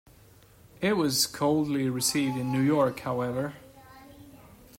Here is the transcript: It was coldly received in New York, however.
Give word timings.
It 0.81 0.97
was 0.97 1.27
coldly 1.27 1.87
received 1.87 2.35
in 2.35 2.51
New 2.51 2.61
York, 2.61 3.01
however. 3.01 3.53